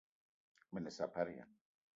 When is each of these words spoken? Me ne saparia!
Me 0.71 0.83
ne 0.85 0.95
saparia! 0.97 1.47